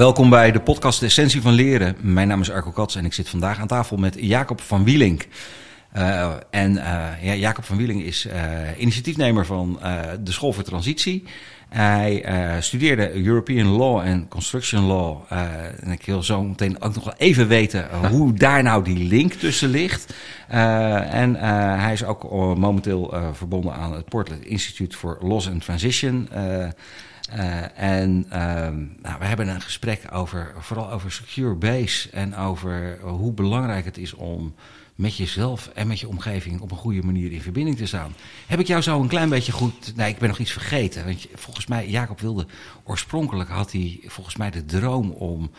[0.00, 1.96] welkom bij de podcast De Essentie van Leren.
[2.00, 5.26] Mijn naam is Arco Kats en ik zit vandaag aan tafel met Jacob van Wielink.
[5.96, 8.34] Uh, en uh, ja, Jacob van Wielink is uh,
[8.78, 9.78] initiatiefnemer van
[10.20, 11.24] de School voor Transitie.
[11.68, 12.24] Hij
[12.60, 15.22] studeerde European Law en Construction Law.
[15.80, 19.32] en ik wil zo meteen ook nog wel even weten hoe daar nou die link
[19.32, 20.14] tussen ligt.
[20.48, 21.34] en
[21.80, 26.28] hij is ook momenteel verbonden aan het Portland Institute for Loss and Transition.
[27.34, 28.32] Uh, en uh,
[29.02, 33.98] nou, we hebben een gesprek over, vooral over secure base en over hoe belangrijk het
[33.98, 34.54] is om
[34.94, 38.14] met jezelf en met je omgeving op een goede manier in verbinding te staan.
[38.46, 39.96] Heb ik jou zo een klein beetje goed.
[39.96, 41.04] Nee, ik ben nog iets vergeten.
[41.04, 42.46] Want volgens mij, Jacob wilde
[42.84, 45.50] oorspronkelijk had hij volgens mij de droom om.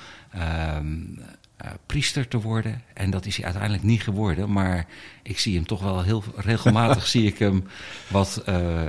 [1.65, 2.83] Uh, priester te worden.
[2.93, 4.51] En dat is hij uiteindelijk niet geworden.
[4.51, 4.85] Maar
[5.23, 7.63] ik zie hem toch wel heel regelmatig zie ik hem
[8.07, 8.81] wat uh,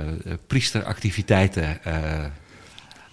[0.47, 2.25] priesteractiviteiten uh,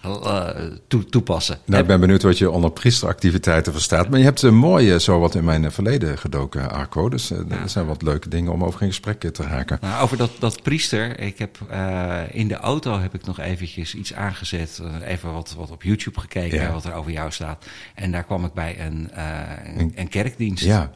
[0.05, 0.49] uh,
[0.87, 1.57] toe, toepassen.
[1.65, 4.09] Nou, ik ben benieuwd wat je onder priesteractiviteiten verstaat.
[4.09, 7.09] Maar je hebt een mooie zo wat in mijn verleden gedoken, Arco.
[7.09, 7.55] Dus uh, ja.
[7.61, 9.77] er zijn wat leuke dingen om over in gesprek te raken.
[9.81, 11.19] Nou, over dat, dat priester.
[11.19, 14.81] Ik heb uh, in de auto heb ik nog eventjes iets aangezet.
[15.03, 16.71] even wat, wat op YouTube gekeken, ja.
[16.71, 17.65] wat er over jou staat.
[17.95, 19.09] En daar kwam ik bij een,
[19.77, 20.63] een, een kerkdienst.
[20.63, 20.91] Ja.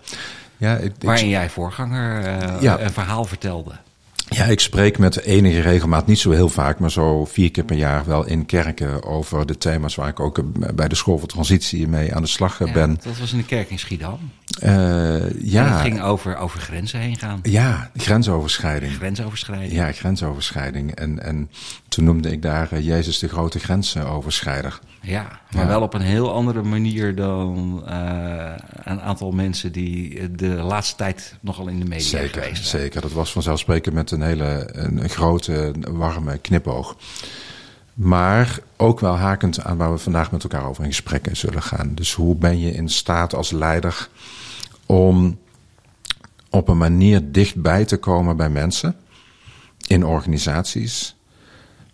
[0.58, 2.24] Ja, ik, waarin ik, jij voorganger
[2.62, 2.80] ja.
[2.80, 3.72] een verhaal vertelde.
[4.36, 7.76] Ja, ik spreek met enige regelmaat, niet zo heel vaak, maar zo vier keer per
[7.76, 10.42] jaar wel in kerken over de thema's waar ik ook
[10.76, 12.98] bij de school voor transitie mee aan de slag ja, ben.
[13.04, 14.20] Dat was in de kerk in Schiedam.
[14.64, 14.70] Uh,
[15.42, 15.66] ja.
[15.66, 17.40] En het ging over, over grenzen heen gaan.
[17.44, 18.94] Ja, grensoverschrijding.
[18.94, 19.72] Grensoverschrijding.
[19.72, 20.96] Ja, grensoverschrijding.
[20.96, 21.50] En, en
[21.88, 24.80] toen noemde ik daar uh, Jezus de grote grensoverschrijder.
[25.06, 25.68] Ja, maar ja.
[25.68, 28.54] wel op een heel andere manier dan uh,
[28.84, 32.82] een aantal mensen die de laatste tijd nogal in de media zeker, geweest zijn.
[32.82, 36.98] Zeker, dat was vanzelfsprekend met een hele een, een grote, warme knipoog.
[37.94, 41.96] Maar ook wel hakend aan waar we vandaag met elkaar over in gesprek zullen gaan.
[41.96, 44.10] Dus hoe ben je in staat als leider
[44.86, 45.40] om
[46.50, 48.96] op een manier dichtbij te komen bij mensen
[49.88, 51.16] in organisaties,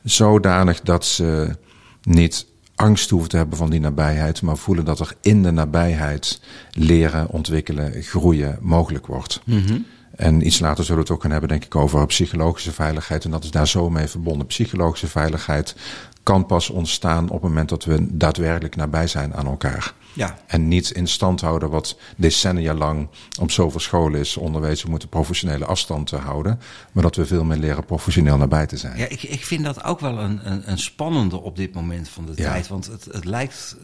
[0.03, 1.56] zodanig dat ze
[2.02, 2.46] niet
[2.81, 7.30] angst hoeven te hebben van die nabijheid, maar voelen dat er in de nabijheid leren,
[7.30, 9.42] ontwikkelen, groeien mogelijk wordt.
[9.46, 9.86] Mm -hmm.
[10.16, 13.25] En iets later zullen we het ook gaan hebben, denk ik, over psychologische veiligheid.
[13.25, 14.47] En dat is daar zo mee verbonden.
[14.47, 15.75] Psychologische veiligheid
[16.24, 19.94] kan pas ontstaan op het moment dat we daadwerkelijk nabij zijn aan elkaar.
[20.13, 20.38] Ja.
[20.47, 25.66] En niet in stand houden wat decennia lang op zoveel scholen is onderwezen moeten professionele
[25.66, 26.59] afstand te houden.
[26.91, 28.97] Maar dat we veel meer leren professioneel nabij te zijn.
[28.97, 32.25] Ja, ik, ik vind dat ook wel een, een, een spannende op dit moment van
[32.25, 32.51] de ja.
[32.51, 32.67] tijd.
[32.67, 33.77] Want het, het lijkt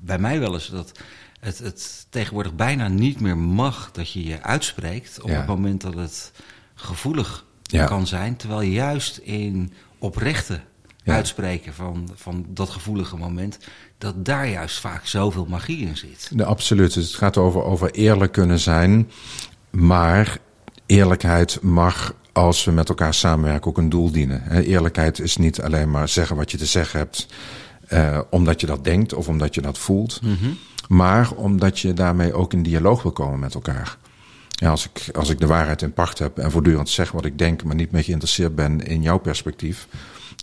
[0.00, 0.92] bij mij wel eens dat
[1.40, 5.36] het, het tegenwoordig bijna niet meer mag dat je je uitspreekt op ja.
[5.36, 6.32] het moment dat het
[6.74, 7.86] gevoelig ja.
[7.86, 8.36] kan zijn.
[8.36, 10.60] Terwijl juist in oprechte
[11.04, 11.14] ja.
[11.14, 13.58] uitspreken van, van dat gevoelige moment,
[13.98, 16.30] dat daar juist vaak zoveel magie in zit.
[16.32, 16.94] Nee, absoluut.
[16.94, 19.10] Het gaat over, over eerlijk kunnen zijn.
[19.70, 20.38] Maar
[20.86, 24.62] eerlijkheid mag, als we met elkaar samenwerken, ook een doel dienen.
[24.62, 27.26] Eerlijkheid is niet alleen maar zeggen wat je te zeggen hebt,
[27.88, 30.20] uh, omdat je dat denkt of omdat je dat voelt.
[30.22, 30.58] Mm -hmm.
[30.88, 33.96] Maar omdat je daarmee ook in dialoog wil komen met elkaar.
[34.48, 37.38] Ja, als, ik, als ik de waarheid in pacht heb en voortdurend zeg wat ik
[37.38, 39.88] denk, maar niet meer geïnteresseerd ben in jouw perspectief.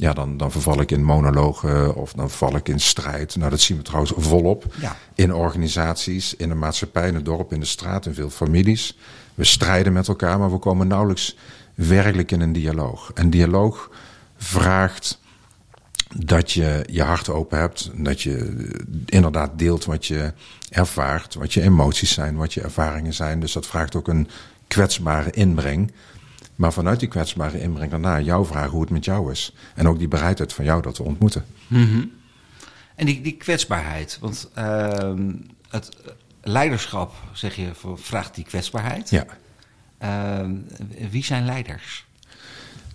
[0.02, 3.36] Ja, dan, dan verval ik in monologen of dan val ik in strijd.
[3.36, 4.66] Nou, dat zien we trouwens volop.
[4.80, 4.98] Ja.
[5.16, 8.98] In organisaties, in de maatschappij, in het dorp, in de straat, in veel families.
[9.36, 11.38] We strijden met elkaar, maar we komen nauwelijks
[11.76, 13.12] werkelijk in een dialoog.
[13.14, 13.92] En dialoog
[14.38, 15.20] vraagt
[16.16, 17.92] dat je je hart open hebt.
[17.94, 18.68] Dat je
[19.06, 20.34] inderdaad deelt wat je
[20.70, 23.40] ervaart, wat je emoties zijn, wat je ervaringen zijn.
[23.40, 24.28] Dus dat vraagt ook een
[24.68, 25.92] kwetsbare inbreng.
[26.56, 29.56] Maar vanuit die kwetsbare inbreng daarna jouw vragen hoe het met jou is.
[29.76, 31.46] En ook die bereidheid van jou dat te ontmoeten.
[31.68, 32.12] Mm -hmm.
[32.96, 35.14] En die, die kwetsbaarheid, want uh,
[35.70, 35.90] het
[36.42, 39.10] leiderschap, zeg je, vraagt die kwetsbaarheid.
[39.10, 39.26] Ja.
[40.04, 40.50] Uh,
[41.10, 42.06] wie zijn leiders?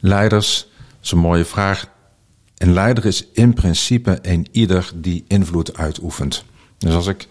[0.01, 1.87] Leiders, dat is een mooie vraag.
[2.57, 6.45] Een leider is in principe een ieder die invloed uitoefent.
[6.79, 7.27] Dus als ik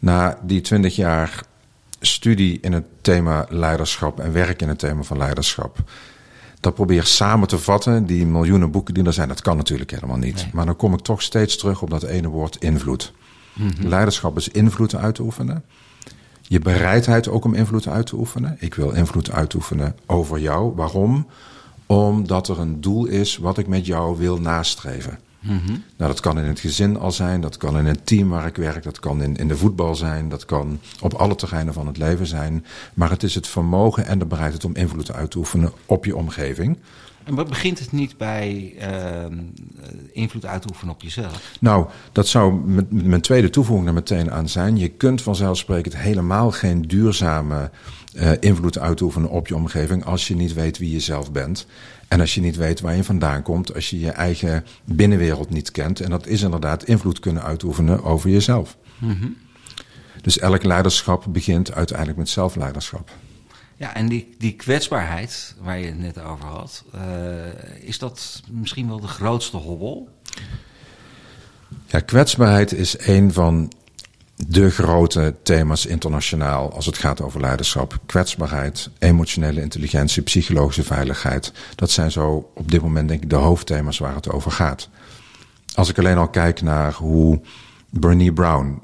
[0.00, 1.42] na die twintig jaar
[2.04, 5.78] studie in het thema leiderschap en werk in het thema van leiderschap.
[6.60, 9.28] Dat probeer samen te vatten, die miljoenen boeken die er zijn.
[9.28, 10.34] Dat kan natuurlijk helemaal niet.
[10.34, 10.50] Nee.
[10.52, 13.12] Maar dan kom ik toch steeds terug op dat ene woord invloed.
[13.52, 13.88] Mm -hmm.
[13.88, 15.64] Leiderschap is invloed uit te oefenen.
[16.42, 18.56] Je bereidheid ook om invloed uit te oefenen.
[18.60, 20.74] Ik wil invloed uitoefenen over jou.
[20.74, 21.26] Waarom?
[21.86, 25.18] Omdat er een doel is wat ik met jou wil nastreven.
[25.44, 25.82] -hmm.
[25.96, 28.56] Nou, dat kan in het gezin al zijn, dat kan in een team waar ik
[28.56, 31.96] werk, dat kan in, in de voetbal zijn, dat kan op alle terreinen van het
[31.96, 32.64] leven zijn.
[32.94, 36.16] Maar het is het vermogen en de bereidheid om invloed uit te oefenen op je
[36.16, 36.78] omgeving.
[37.24, 39.38] En wat begint het niet bij ehm,
[40.12, 41.52] invloed uitoefenen op jezelf?
[41.60, 42.54] Nou, dat zou
[42.88, 44.76] mijn tweede toevoeging er meteen aan zijn.
[44.76, 47.70] Je kunt vanzelfsprekend helemaal geen duurzame
[48.16, 51.66] uh, invloed uitoefenen op je omgeving als je niet weet wie je zelf bent.
[52.08, 55.70] En als je niet weet waar je vandaan komt, als je je eigen binnenwereld niet
[55.70, 56.00] kent.
[56.00, 58.76] En dat is inderdaad invloed kunnen uitoefenen over jezelf.
[58.98, 59.36] Mm
[60.22, 63.10] Dus elk leiderschap begint uiteindelijk met zelfleiderschap.
[63.76, 68.88] Ja, en die, die kwetsbaarheid waar je het net over had, uh, is dat misschien
[68.88, 70.08] wel de grootste hobbel?
[71.86, 73.72] Ja, kwetsbaarheid is een van
[74.36, 77.98] de grote thema's internationaal als het gaat over leiderschap.
[78.06, 81.52] Kwetsbaarheid, emotionele intelligentie, psychologische veiligheid.
[81.74, 84.88] Dat zijn zo op dit moment denk ik de hoofdthema's waar het over gaat.
[85.74, 87.40] Als ik alleen al kijk naar hoe
[87.98, 88.82] Bernie Brown,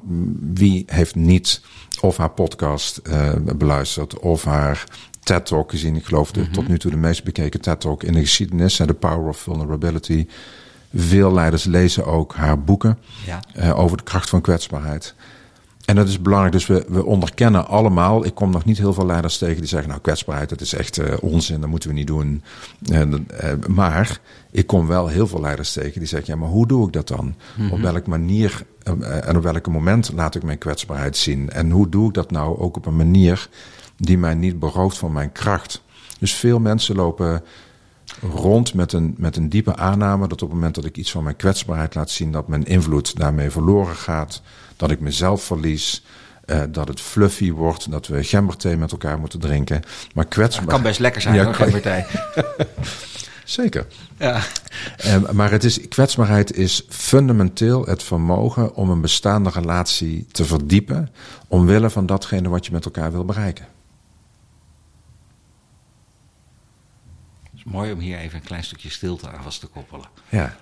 [0.55, 1.61] wie heeft niet
[2.01, 4.85] of haar podcast uh, beluisterd of haar
[5.23, 5.97] TED Talk gezien.
[5.97, 6.55] Ik geloof de, mm -hmm.
[6.55, 8.77] tot nu toe de meest bekeken TED Talk in de geschiedenis.
[8.77, 10.27] The Power of Vulnerability.
[10.95, 13.43] Veel leiders lezen ook haar boeken ja.
[13.57, 15.15] uh, over de kracht van kwetsbaarheid.
[15.91, 16.53] En dat is belangrijk.
[16.53, 18.25] Dus we, we onderkennen allemaal.
[18.25, 20.99] Ik kom nog niet heel veel leiders tegen die zeggen: Nou, kwetsbaarheid, dat is echt
[20.99, 22.43] uh, onzin, dat moeten we niet doen.
[22.93, 24.21] En, uh, maar
[24.51, 27.09] ik kom wel heel veel leiders tegen die zeggen: Ja, maar hoe doe ik dat
[27.09, 27.25] dan?
[27.25, 27.73] Mm -hmm.
[27.73, 28.63] Op welke manier
[29.01, 31.51] uh, en op welke moment laat ik mijn kwetsbaarheid zien?
[31.51, 33.49] En hoe doe ik dat nou ook op een manier
[33.97, 35.83] die mij niet berooft van mijn kracht?
[36.19, 37.43] Dus veel mensen lopen
[38.21, 41.23] rond met een, met een diepe aanname dat op het moment dat ik iets van
[41.23, 44.43] mijn kwetsbaarheid laat zien, dat mijn invloed daarmee verloren gaat
[44.77, 46.05] dat ik mezelf verlies.
[46.47, 49.83] Uh, dat het fluffy wordt, dat we gemberthee met elkaar moeten drinken.
[50.15, 50.67] Maar kwetsbaar...
[50.67, 52.05] kan best lekker zijn, ja, hoor, gemberthee.
[53.45, 53.87] Zeker.
[54.19, 54.41] Ja.
[55.07, 61.11] Uh, maar het is, kwetsbaarheid is fundamenteel het vermogen om een bestaande relatie te verdiepen.
[61.49, 63.67] omwille van datgene wat je met elkaar wil bereiken.
[67.65, 70.09] Is mooi om hier even een klein stukje stilte aan vast te koppelen.
[70.29, 70.57] Ja.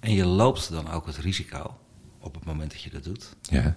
[0.00, 1.78] En je loopt dan ook het risico,
[2.18, 3.76] op het moment dat je dat doet, ja.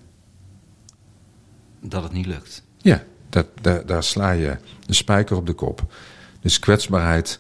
[1.80, 2.64] dat het niet lukt.
[2.78, 5.94] Ja, dat, daar, daar sla je de spijker op de kop.
[6.40, 7.40] Dus kwetsbaarheid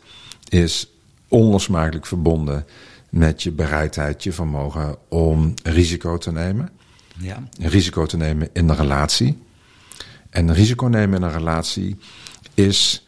[0.49, 0.87] is
[1.27, 2.65] onlosmakelijk verbonden
[3.09, 6.76] met je bereidheid, je vermogen om risico te nemen.
[7.19, 7.43] Ja.
[7.59, 9.41] Een risico te nemen in een relatie.
[10.29, 11.97] En een risico nemen in een relatie
[12.53, 13.07] is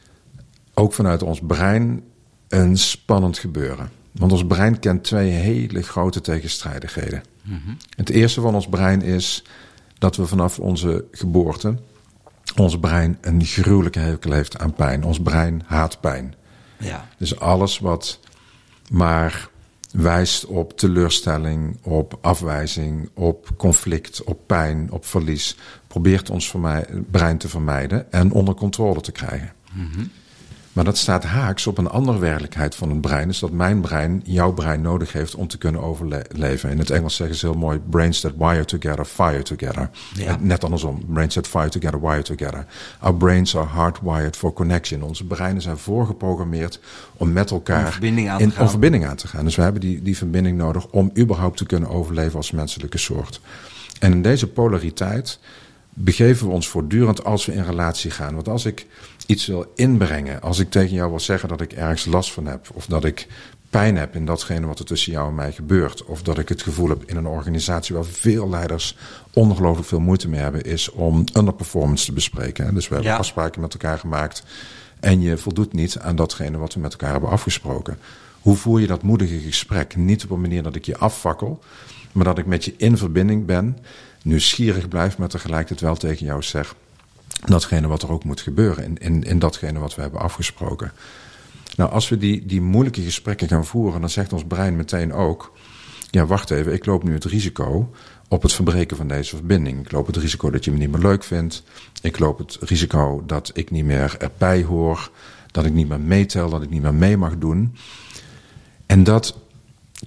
[0.73, 2.03] ook vanuit ons brein
[2.47, 3.91] een spannend gebeuren.
[4.11, 7.23] Want ons brein kent twee hele grote tegenstrijdigheden.
[7.43, 7.77] Mm -hmm.
[7.95, 9.43] Het eerste van ons brein is
[9.97, 11.77] dat we vanaf onze geboorte
[12.55, 15.03] ons brein een gruwelijke hekel heeft aan pijn.
[15.03, 16.33] Ons brein haat pijn.
[16.77, 17.07] Ja.
[17.17, 18.19] Dus alles wat
[18.89, 19.49] maar
[19.91, 25.57] wijst op teleurstelling, op afwijzing, op conflict, op pijn, op verlies,
[25.87, 26.47] probeert ons
[27.11, 29.53] brein te vermijden en onder controle te krijgen.
[29.71, 30.11] -hmm.
[30.79, 33.27] Maar dat staat haaks op een andere werkelijkheid van het brein.
[33.27, 36.69] Dus dat mijn brein jouw brein nodig heeft om te kunnen overleven.
[36.69, 39.89] In het Engels zeggen ze heel mooi: brains that wire together, fire together.
[40.13, 40.37] Ja.
[40.39, 42.65] Net andersom: brains that fire together, wire together.
[42.99, 45.01] Our brains are hardwired for connection.
[45.01, 46.79] Onze breinen zijn voorgeprogrammeerd
[47.17, 48.69] om met elkaar om verbinding aan, in, te, gaan.
[48.69, 49.45] Verbinding aan te gaan.
[49.45, 53.41] Dus we hebben die, die verbinding nodig om überhaupt te kunnen overleven als menselijke soort.
[53.99, 55.39] En in deze polariteit
[55.93, 58.33] begeven we ons voortdurend als we in relatie gaan.
[58.33, 58.85] Want als ik
[59.29, 62.69] iets wil inbrengen, als ik tegen jou wil zeggen dat ik ergens last van heb,
[62.73, 63.27] of dat ik
[63.69, 66.61] pijn heb in datgene wat er tussen jou en mij gebeurt, of dat ik het
[66.61, 68.97] gevoel heb in een organisatie waar veel leiders
[69.33, 72.73] ongelooflijk veel moeite mee hebben, is om underperformance te bespreken.
[72.73, 73.17] Dus we hebben ja.
[73.17, 74.43] afspraken met elkaar gemaakt
[74.99, 77.97] en je voldoet niet aan datgene wat we met elkaar hebben afgesproken.
[78.41, 79.95] Hoe voer je dat moedige gesprek?
[79.95, 81.63] Niet op een manier dat ik je afvakkel,
[82.11, 83.77] maar dat ik met je in verbinding ben,
[84.23, 86.75] nieuwsgierig blijf, maar tegelijkertijd wel tegen jou zeg
[87.45, 90.91] datgene wat er ook moet gebeuren in, in, in datgene wat we hebben afgesproken.
[91.75, 95.53] Nou, als we die, die moeilijke gesprekken gaan voeren, dan zegt ons brein meteen ook:
[96.11, 97.91] ja, wacht even, ik loop nu het risico
[98.27, 99.79] op het verbreken van deze verbinding.
[99.79, 101.63] Ik loop het risico dat je me niet meer leuk vindt.
[102.01, 105.11] Ik loop het risico dat ik niet meer erbij hoor,
[105.51, 107.75] dat ik niet meer meetel, dat ik niet meer mee mag doen.
[108.85, 109.37] En dat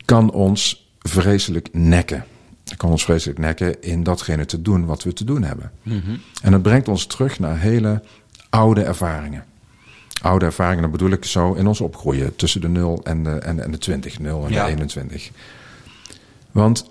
[0.05, 2.25] kan ons vreselijk nekken.
[2.77, 5.73] Kan ons vreselijk nekken in datgene te doen wat we te doen hebben.
[5.83, 6.21] Mm -hmm.
[6.43, 8.03] En dat brengt ons terug naar hele
[8.51, 9.45] oude ervaringen.
[10.23, 13.61] Oude ervaringen, dat bedoel ik zo in ons opgroeien tussen de 0 en de, en,
[13.61, 14.65] en de 20, 0 en ja.
[14.65, 15.31] de 21.
[16.51, 16.91] Want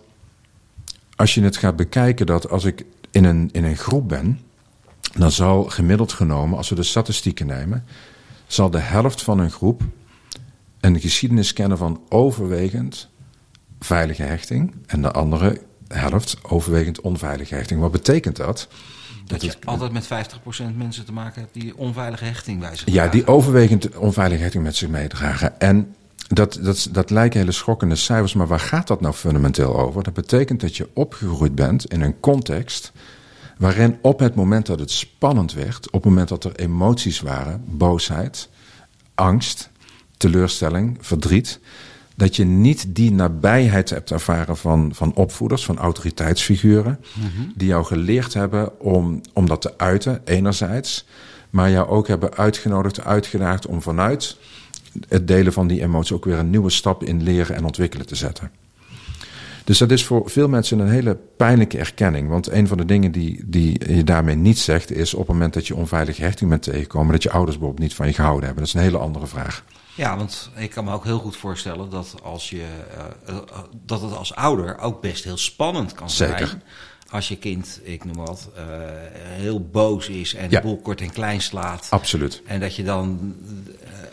[1.15, 4.39] als je het gaat bekijken, dat als ik in een, in een groep ben,
[5.17, 7.85] dan zal gemiddeld genomen, als we de statistieken nemen,
[8.47, 9.81] zal de helft van een groep
[10.79, 13.09] een geschiedenis kennen van overwegend
[13.79, 15.61] veilige hechting en de andere
[15.93, 17.79] helft overwegend onveilige hechting.
[17.79, 18.67] Wat betekent dat?
[19.25, 20.07] Dat, je altijd met 50%
[20.75, 24.75] mensen te maken hebt die onveilige hechting bij zich Ja, die overwegend onveilige hechting met
[24.75, 25.59] zich meedragen.
[25.59, 25.95] En
[26.27, 30.03] dat, dat, dat lijken hele schokkende cijfers, maar waar gaat dat nou fundamenteel over?
[30.03, 32.91] Dat betekent dat je opgegroeid bent in een context
[33.57, 37.63] waarin op het moment dat het spannend werd, op het moment dat er emoties waren,
[37.65, 38.49] boosheid,
[39.15, 39.69] angst,
[40.17, 41.59] teleurstelling, verdriet,
[42.21, 46.99] dat je niet die nabijheid hebt ervaren van, van opvoeders, van autoriteitsfiguren,
[47.55, 51.05] die jou geleerd hebben om, om dat te uiten, enerzijds,
[51.49, 54.37] maar jou ook hebben uitgenodigd, uitgedaagd om vanuit
[55.07, 58.15] het delen van die emotie ook weer een nieuwe stap in leren en ontwikkelen te
[58.15, 58.51] zetten.
[59.63, 62.29] Dus dat is voor veel mensen een hele pijnlijke erkenning.
[62.29, 65.53] Want een van de dingen die, die je daarmee niet zegt, is op het moment
[65.53, 68.63] dat je onveilige hechting bent tegengekomen, dat je ouders bijvoorbeeld niet van je gehouden hebben.
[68.63, 69.63] Dat is een hele andere vraag.
[69.95, 72.65] Ja, want ik kan me ook heel goed voorstellen dat, als je,
[73.29, 73.35] uh,
[73.85, 76.47] dat het als ouder ook best heel spannend kan Zeker.
[76.47, 76.63] zijn.
[77.09, 78.63] Als je kind, ik noem wat, uh,
[79.21, 80.59] heel boos is en Ja.
[80.59, 81.87] de boel kort en klein slaat.
[81.89, 82.41] Absoluut.
[82.45, 83.35] En dat je dan,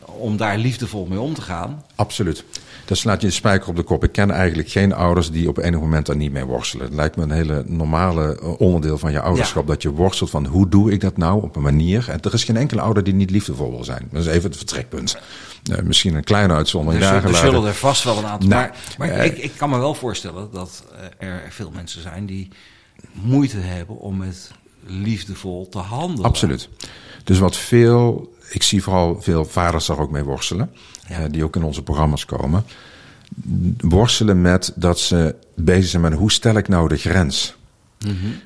[0.05, 1.85] om daar liefdevol mee om te gaan.
[1.95, 2.45] Absoluut.
[2.85, 4.05] Dat slaat je de spijker op de kop.
[4.05, 6.87] Ik ken eigenlijk geen ouders die op enig moment daar niet mee worstelen.
[6.87, 9.67] Het lijkt me een hele normale eh, onderdeel van je ouderschap.
[9.67, 12.09] Dat je worstelt van hoe doe ik dat nou op een manier.
[12.11, 14.09] En er is geen enkele ouder die niet liefdevol wil zijn.
[14.13, 15.19] Dat is even het vertrekpunt.
[15.69, 17.05] Uh, misschien een kleine uitzondering.
[17.05, 18.49] Er, daar zullen- er zullen er vast wel een aantal.
[18.49, 20.85] Nou, maar maar eh, ik, ik kan me wel voorstellen dat
[21.21, 22.49] eh, er veel mensen zijn die
[23.13, 24.51] moeite hebben om met
[24.87, 26.25] liefdevol te handelen.
[26.25, 26.69] Absoluut.
[27.25, 30.71] Dus wat veel, ik zie vooral veel vaders daar ook mee worstelen,
[31.09, 31.19] Ja.
[31.19, 32.65] eh, die ook in onze programma's komen.
[33.79, 37.57] Worstelen met dat ze bezig zijn met hoe stel ik nou de grens.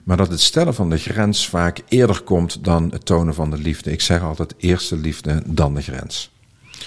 [0.04, 3.56] Maar dat het stellen van de grens vaak eerder komt dan het tonen van de
[3.58, 3.92] liefde.
[3.92, 6.30] Ik zeg altijd eerst de liefde, dan de grens.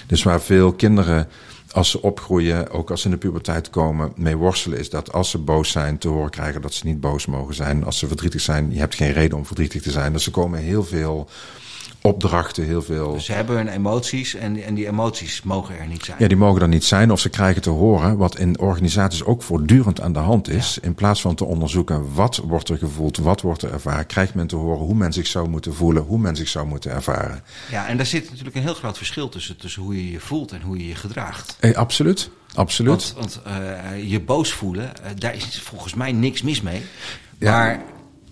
[0.06, 1.28] Dus waar veel kinderen,
[1.70, 5.30] als ze opgroeien, ook als ze in de puberteit komen, mee worstelen, is dat als
[5.30, 7.84] ze boos zijn, te horen krijgen dat ze niet boos mogen zijn.
[7.84, 10.12] Als ze verdrietig zijn, je hebt geen reden om verdrietig te zijn.
[10.12, 11.28] Dus er komen heel veel
[12.06, 13.20] opdrachten, heel veel.
[13.20, 16.16] Ze hebben hun emoties en, en die emoties mogen er niet zijn.
[16.20, 17.10] Ja, die mogen er niet zijn.
[17.10, 20.78] Of ze krijgen te horen wat in organisaties ook voortdurend aan de hand is.
[20.82, 24.46] In plaats van te onderzoeken wat wordt er gevoeld, wat wordt er ervaren, krijgt men
[24.46, 27.42] te horen hoe men zich zou moeten voelen, hoe men zich zou moeten ervaren.
[27.70, 30.52] Ja, en daar zit natuurlijk een heel groot verschil tussen, tussen hoe je je voelt
[30.52, 31.56] en hoe je je gedraagt.
[31.60, 33.14] Eh, absoluut, absoluut.
[33.14, 36.82] Want, want eh, je boos voelen, eh, daar is volgens mij niks mis mee.
[37.38, 37.50] Ja.
[37.50, 37.82] Maar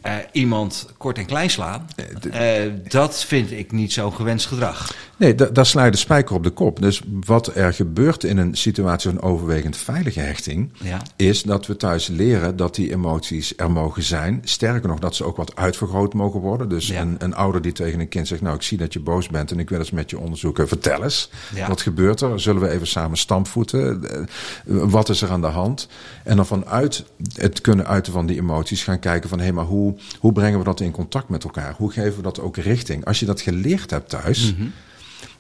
[0.05, 1.87] eh, iemand kort en klein slaan,
[2.31, 4.95] eh, dat vind ik niet zo'n gewenst gedrag.
[5.17, 6.81] Nee, da- daar sla je de spijker op de kop.
[6.81, 11.03] Dus wat er gebeurt in een situatie van overwegend veilige hechting, Ja.
[11.17, 14.41] is dat we thuis leren dat die emoties er mogen zijn.
[14.45, 16.69] Sterker nog, dat ze ook wat uitvergroot mogen worden.
[16.69, 17.01] Dus Ja.
[17.01, 19.51] een, een ouder die tegen een kind zegt, nou ik zie dat je boos bent
[19.51, 20.69] en ik wil eens met je onderzoeken.
[20.69, 21.69] Vertel eens, Ja.
[21.69, 22.41] wat gebeurt er?
[22.41, 24.05] Zullen we even samen stampvoeten?
[24.11, 24.21] Eh,
[24.67, 25.89] Wat is er aan de hand?
[26.25, 29.94] En dan vanuit het kunnen uiten van die emoties gaan kijken van, hé, maar hoe,
[30.19, 31.75] hoe brengen we dat in contact met elkaar?
[31.77, 33.05] Hoe geven we dat ook richting?
[33.05, 34.55] Als je dat geleerd hebt thuis,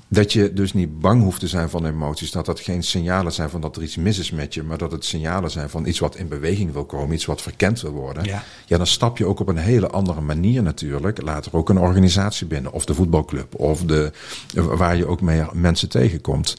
[0.09, 2.31] dat je dus niet bang hoeft te zijn van emoties.
[2.31, 4.63] Dat dat geen signalen zijn van dat er iets mis is met je.
[4.63, 7.15] Maar dat het signalen zijn van iets wat in beweging wil komen.
[7.15, 8.25] Iets wat verkend wil worden.
[8.25, 8.43] Ja.
[8.67, 11.23] ja, dan stap je ook op een hele andere manier natuurlijk.
[11.23, 12.73] Later ook een organisatie binnen.
[12.73, 13.55] Of de voetbalclub.
[13.55, 14.13] Of de,
[14.55, 16.57] waar je ook meer mensen tegenkomt.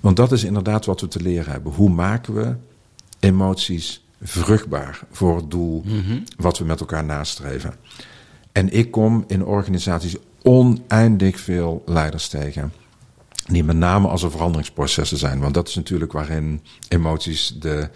[0.00, 1.72] Want dat is inderdaad wat we te leren hebben.
[1.72, 2.54] Hoe maken we
[3.20, 5.84] emoties vruchtbaar voor het doel
[6.36, 7.74] wat we met elkaar nastreven?
[8.52, 12.72] En ik kom in organisaties oneindig veel leiders tegen.
[13.46, 15.40] Die met name als er veranderingsprocessen zijn.
[15.40, 17.88] Want dat is natuurlijk waarin emoties de,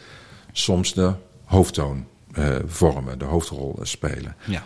[0.53, 1.15] soms de
[1.45, 4.37] hoofdtoon eh, vormen, de hoofdrol eh, spelen.
[4.45, 4.65] Ja.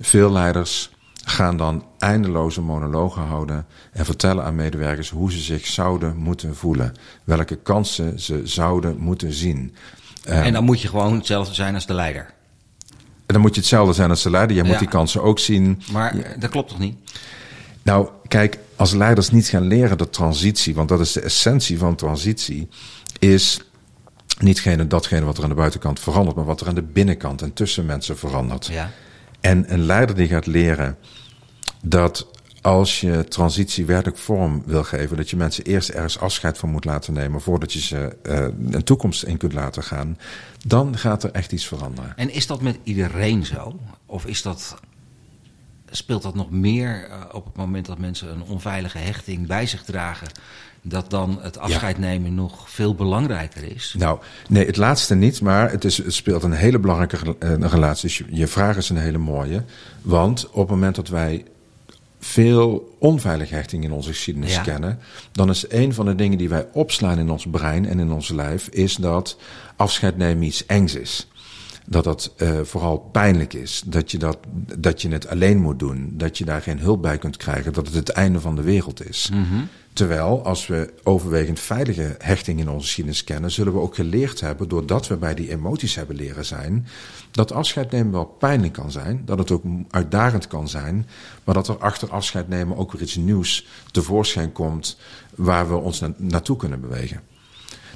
[0.00, 0.90] Veel leiders
[1.24, 6.92] gaan dan eindeloze monologen houden en vertellen aan medewerkers hoe ze zich zouden moeten voelen.
[7.24, 9.74] Welke kansen ze zouden moeten zien.
[10.26, 12.34] En dan moet je gewoon hetzelfde zijn als de leider.
[13.26, 14.56] En dan moet je hetzelfde zijn als de leider.
[14.56, 15.82] Je moet die kansen ook zien.
[15.92, 16.96] Maar dat klopt toch niet?
[17.82, 21.94] Nou, kijk, als leiders niet gaan leren de transitie, want dat is de essentie van
[21.94, 22.68] transitie,
[23.18, 23.60] is
[24.38, 27.52] nietgene datgene wat er aan de buitenkant verandert, maar wat er aan de binnenkant en
[27.52, 28.66] tussen mensen verandert.
[28.66, 28.90] Ja.
[29.40, 30.96] En een leider die gaat leren
[31.82, 32.26] dat
[32.66, 36.84] als je transitie werkelijk vorm wil geven, dat je mensen eerst ergens afscheid van moet
[36.84, 40.18] laten nemen voordat je ze uh, een toekomst in kunt laten gaan,
[40.66, 42.12] dan gaat er echt iets veranderen.
[42.16, 43.78] En is dat met iedereen zo?
[44.06, 44.78] Of is dat,
[45.90, 49.82] speelt dat nog meer uh, op het moment dat mensen een onveilige hechting bij zich
[49.84, 50.28] dragen?
[50.82, 52.02] Dat dan het afscheid ja.
[52.02, 53.94] nemen nog veel belangrijker is?
[53.98, 54.18] Nou,
[54.48, 58.08] nee, het laatste niet, maar het, is, het speelt een hele belangrijke uh, relatie.
[58.08, 59.64] Dus je, je vraag is een hele mooie.
[60.02, 61.44] Want op het moment dat wij
[62.18, 64.62] veel onveilige hechting in onze geschiedenis ja.
[64.62, 64.98] kennen,
[65.32, 68.28] dan is een van de dingen die wij opslaan in ons brein en in ons
[68.28, 69.36] lijf, is dat
[69.76, 71.28] afscheid nemen iets engs is.
[71.86, 73.82] Dat dat uh, vooral pijnlijk is.
[73.86, 74.38] Dat je, dat,
[74.78, 76.12] dat je het alleen moet doen.
[76.12, 77.72] Dat je daar geen hulp bij kunt krijgen.
[77.72, 79.30] Dat het het einde van de wereld is.
[79.32, 84.40] Mm Terwijl, als we overwegend veilige hechting in onze geschiedenis kennen, zullen we ook geleerd
[84.40, 86.86] hebben, doordat we bij die emoties hebben leren zijn,
[87.30, 91.06] dat afscheid nemen wel pijnlijk kan zijn, dat het ook uitdagend kan zijn,
[91.44, 94.98] maar dat er achter afscheid nemen ook weer iets nieuws tevoorschijn komt
[95.34, 97.20] waar we ons naartoe kunnen bewegen.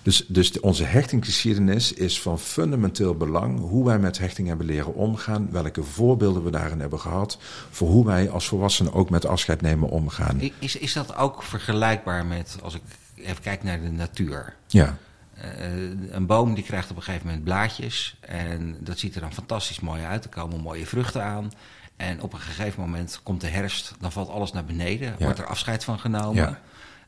[0.03, 3.59] Dus, dus onze hechtingsgeschiedenis is van fundamenteel belang.
[3.59, 5.51] Hoe wij met hechting hebben leren omgaan.
[5.51, 7.39] Welke voorbeelden we daarin hebben gehad.
[7.71, 10.41] Voor hoe wij als volwassenen ook met afscheid nemen omgaan.
[10.59, 12.83] Is, is dat ook vergelijkbaar met, als ik
[13.17, 14.55] even kijk naar de natuur?
[14.67, 14.97] Ja.
[15.39, 18.17] Uh, een boom die krijgt op een gegeven moment blaadjes.
[18.21, 20.25] En dat ziet er dan fantastisch mooi uit.
[20.25, 21.51] Er komen mooie vruchten aan.
[21.97, 23.95] En op een gegeven moment komt de herfst.
[24.01, 25.15] Dan valt alles naar beneden.
[25.19, 26.59] Wordt er afscheid van genomen.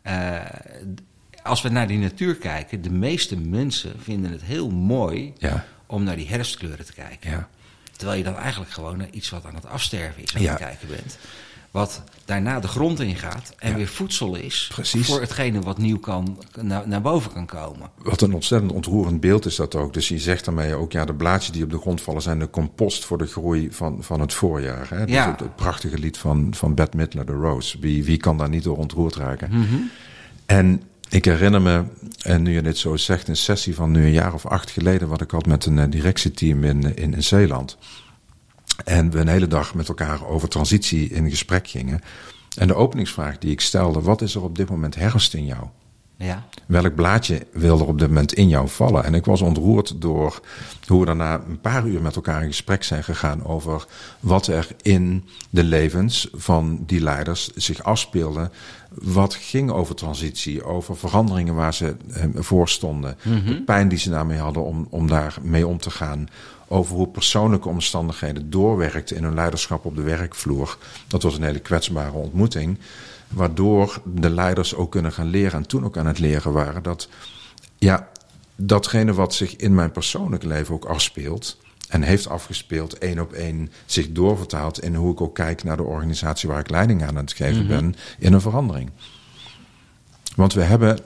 [0.05, 0.43] Ja.
[0.43, 0.95] Uh,
[1.43, 5.65] als we naar die natuur kijken, de meeste mensen vinden het heel mooi ja.
[5.87, 7.31] om naar die herfstkleuren te kijken.
[7.31, 7.49] Ja.
[7.97, 10.89] Terwijl je dan eigenlijk gewoon naar iets wat aan het afsterven is aan het kijken
[10.89, 11.19] bent.
[11.71, 15.07] Wat daarna de grond ingaat en weer voedsel is Precies.
[15.07, 17.91] voor hetgene wat nieuw kan, naar, naar boven kan komen.
[17.97, 19.95] Wat een ontzettend ontroerend beeld is dat ook.
[19.95, 22.51] Dus je zegt daarmee ook, ja, de blaadjes die op de grond vallen zijn de
[22.51, 24.87] compost voor de groei van, van het voorjaar.
[24.91, 25.05] Hè?
[25.07, 25.31] Dus Ja.
[25.31, 27.79] het, het prachtige lied van, van Bette Midler, The Rose.
[27.79, 29.49] Wie, wie kan daar niet door ontroerd raken?
[29.51, 29.77] Mhm.
[30.47, 30.83] En
[31.13, 31.85] ik herinner me,
[32.23, 35.09] en nu je dit zo zegt, een sessie van nu een jaar of acht geleden,
[35.09, 37.79] wat ik had met een eh, directieteam in, in, in Zeeland.
[38.85, 42.01] En we een hele dag met elkaar over transitie in gesprek gingen.
[42.59, 45.67] En de openingsvraag die ik stelde, wat is er op dit moment herfst in jou?
[46.23, 46.43] Ja.
[46.67, 49.05] Welk blaadje wil er op dit moment in jou vallen?
[49.05, 50.41] En ik was ontroerd door
[50.87, 53.87] hoe we daarna een paar uur met elkaar in gesprek zijn gegaan over
[54.21, 58.51] wat er in de levens van die leiders zich afspeelde.
[58.89, 64.11] Wat ging over transitie, over veranderingen waar ze eh, voor stonden, de pijn die ze
[64.11, 66.29] daarmee hadden om, om daarmee om te gaan.
[66.69, 70.79] Over hoe persoonlijke omstandigheden doorwerkten in hun leiderschap op de werkvloer.
[71.07, 72.79] Dat was een hele kwetsbare ontmoeting
[73.35, 77.09] waardoor de leiders ook kunnen gaan leren en toen ook aan het leren waren dat
[77.79, 78.09] ja,
[78.57, 83.73] datgene wat zich in mijn persoonlijke leven ook afspeelt en heeft afgespeeld, één op één
[83.87, 87.33] zich doorvertaalt in hoe ik ook kijk naar de organisatie waar ik leiding aan het
[87.33, 88.91] geven ben, in een verandering.
[90.37, 90.99] Want we hebben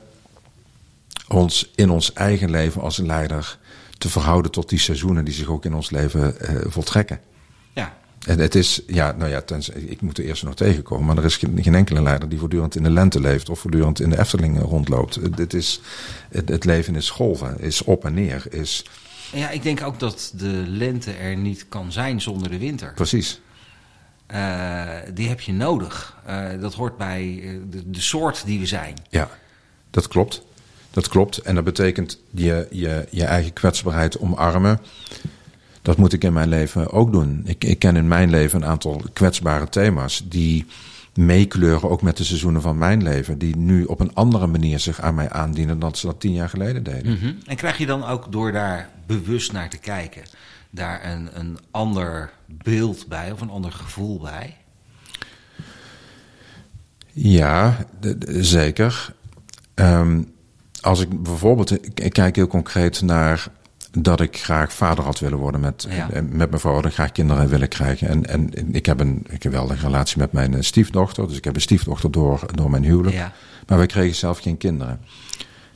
[1.29, 3.59] ons in ons eigen leven als leider
[3.99, 7.21] te verhouden tot die seizoenen die zich ook in ons leven uh, voltrekken.
[7.73, 7.97] Ja.
[8.27, 11.07] En het is, ja, nou ja, tenzij, ik moet er eerst nog tegenkomen.
[11.07, 14.01] Maar er is geen, geen, enkele leider die voortdurend in de lente leeft of voortdurend
[14.01, 15.15] in de Efteling rondloopt.
[15.15, 15.81] Het, is,
[16.29, 18.47] het, het leven is golven, is op en neer.
[18.51, 18.85] Is...
[19.33, 22.93] Ja, ik denk ook dat de lente er niet kan zijn zonder de winter.
[22.95, 23.41] Precies.
[24.35, 26.17] Uh, die heb je nodig.
[26.29, 28.95] Uh, dat hoort bij de, de soort die we zijn.
[29.09, 29.31] Ja,
[29.91, 30.43] dat klopt.
[30.91, 31.39] Dat klopt.
[31.39, 34.81] En dat betekent je, je, je eigen kwetsbaarheid omarmen.
[35.87, 37.43] Dat moet ik in mijn leven ook doen.
[37.45, 40.67] Ik, ik ken in mijn leven een aantal kwetsbare thema's die
[41.15, 43.39] meekleuren ook met de seizoenen van mijn leven.
[43.39, 46.49] Die nu op een andere manier zich aan mij aandienen dan ze dat tien jaar
[46.49, 47.13] geleden deden.
[47.13, 47.39] Mm -hmm.
[47.47, 50.23] En krijg je dan ook door daar bewust naar te kijken,
[50.71, 54.57] daar een, een ander beeld bij of een ander gevoel bij?
[57.13, 57.77] Ja,
[58.27, 59.15] zeker.
[59.75, 60.33] Um,
[60.81, 63.49] als ik bijvoorbeeld, ik, ik kijk heel concreet naar
[63.99, 66.09] dat ik graag vader had willen worden met, Ja.
[66.13, 66.85] met mijn vrouw.
[66.85, 68.09] Ik graag kinderen willen krijgen.
[68.09, 71.29] En, en ik heb een, geweldige relatie met mijn stiefdochter.
[71.29, 73.17] Dus ik heb een stiefdochter door, door mijn huwelijk.
[73.17, 73.33] Ja.
[73.67, 75.01] Maar wij kregen zelf geen kinderen.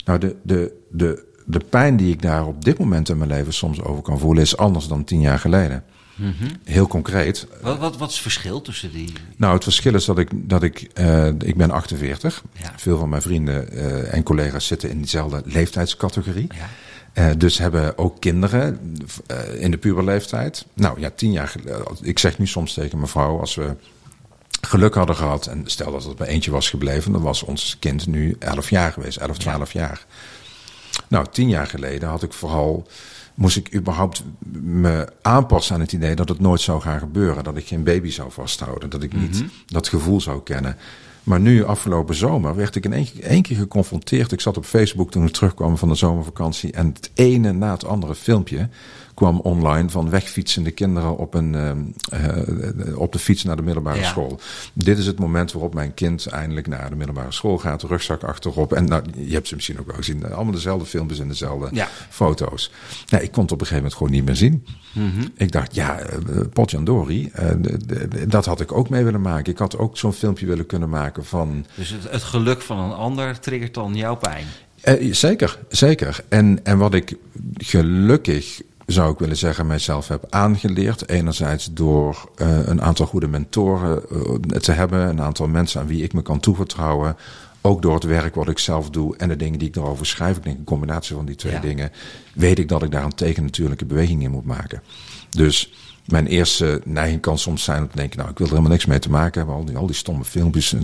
[0.05, 3.53] Nou, de, de, de, de pijn die ik daar op dit moment in mijn leven
[3.53, 4.43] soms over kan voelen...
[4.43, 5.85] is anders dan tien jaar geleden.
[6.15, 6.51] Mhm.
[6.65, 7.47] Heel concreet.
[7.63, 9.13] Wat, wat, wat is het verschil tussen die...
[9.37, 12.43] Nou, het verschil is dat ik, dat ik, uh, ik ben 48.
[12.53, 12.73] Ja.
[12.77, 16.47] Veel van mijn vrienden uh, en collega's zitten in diezelfde leeftijdscategorie.
[16.55, 16.69] Ja.
[17.15, 18.97] Uh, dus hebben ook kinderen
[19.31, 20.67] uh, in de puberleeftijd.
[20.75, 21.85] Nou ja, tien jaar geleden.
[22.03, 23.77] Ik zeg nu soms tegen mijn vrouw, als we
[24.61, 25.47] geluk hadden gehad...
[25.47, 27.13] en stel dat het bij eentje was gebleven...
[27.13, 29.81] dan was ons kind nu 11 jaar geweest, 11, 12 ja.
[29.81, 30.07] jaar.
[31.09, 32.87] Nou, tien jaar geleden had ik vooral...
[33.35, 34.23] moest ik überhaupt
[34.63, 37.45] me aanpassen aan het idee dat het nooit zou gaan gebeuren.
[37.45, 38.91] Dat ik geen baby zou vasthouden.
[38.91, 39.51] Dat ik niet mm -hmm.
[39.67, 40.77] dat gevoel zou kennen.
[41.23, 44.33] Maar nu, afgelopen zomer, werd ik in één, één keer geconfronteerd.
[44.33, 46.73] Ik zat op Facebook toen ik terugkwam van de zomervakantie.
[46.73, 48.69] En het ene na het andere filmpje
[49.21, 51.71] kwam online van wegfietsende kinderen op, een, uh,
[52.87, 54.07] uh, op de fiets naar de middelbare Ja.
[54.09, 54.41] school.
[54.73, 57.83] Dit is het moment waarop mijn kind eindelijk naar de middelbare school gaat.
[57.83, 58.73] Rugzak achterop.
[58.73, 60.33] En nou, je hebt ze misschien ook wel gezien.
[60.33, 61.89] Allemaal dezelfde filmpjes en dezelfde Ja.
[62.09, 62.71] foto's.
[63.09, 64.65] Nou, ik kon het op een gegeven moment gewoon niet meer zien.
[64.93, 65.27] Mhm.
[65.37, 69.21] Ik dacht, ja, uh, Potjandori, uh, de- de- de- dat had ik ook mee willen
[69.23, 69.53] maken.
[69.53, 71.67] Ik had ook zo'n filmpje willen kunnen maken van...
[71.75, 74.45] Dus het, het geluk van een ander triggert dan jouw pijn.
[74.81, 76.25] Eh, zeker, zeker.
[76.29, 77.15] En, en wat ik
[77.57, 81.09] gelukkig zou ik willen zeggen, mijzelf heb aangeleerd.
[81.09, 86.03] Enerzijds door uh, een aantal goede mentoren uh, te hebben, een aantal mensen aan wie
[86.03, 87.17] ik me kan toevertrouwen.
[87.61, 90.37] Ook door het werk wat ik zelf doe en de dingen die ik erover schrijf.
[90.37, 91.61] Ik denk een combinatie van die twee ja.
[91.61, 91.93] dingen.
[92.35, 94.83] Weet ik dat ik daar een tegennatuurlijke beweging in moet maken.
[95.31, 95.73] Dus
[96.05, 98.87] mijn eerste neiging kan soms zijn om te denken: Nou, ik wil er helemaal niks
[98.87, 99.57] mee te maken hebben.
[99.57, 100.73] Al die, al die stomme filmpjes.
[100.73, 100.79] Uh,